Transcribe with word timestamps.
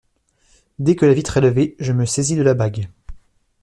Dès 0.79 0.95
que 0.95 1.05
la 1.05 1.13
vitre 1.13 1.37
est 1.37 1.41
levée, 1.41 1.75
je 1.77 1.91
me 1.93 2.05
saisis 2.05 2.35
de 2.35 2.41
la 2.41 2.55
bague. 2.55 2.89